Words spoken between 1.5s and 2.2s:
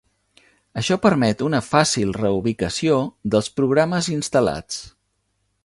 fàcil